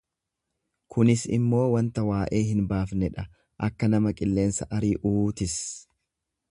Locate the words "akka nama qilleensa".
3.69-4.71